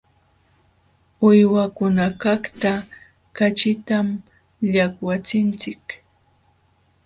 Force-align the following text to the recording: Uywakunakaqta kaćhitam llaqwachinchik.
Uywakunakaqta 1.27 2.71
kaćhitam 3.35 4.07
llaqwachinchik. 4.71 5.85